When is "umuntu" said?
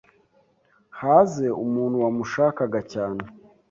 1.65-1.95